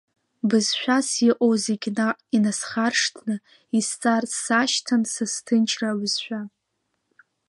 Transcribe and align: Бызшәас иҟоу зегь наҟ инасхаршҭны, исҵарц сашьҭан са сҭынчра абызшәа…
Бызшәас 0.49 1.09
иҟоу 1.29 1.53
зегь 1.63 1.87
наҟ 1.97 2.17
инасхаршҭны, 2.35 3.35
исҵарц 3.77 4.31
сашьҭан 4.45 5.01
са 5.13 5.25
сҭынчра 5.33 5.87
абызшәа… 5.93 6.41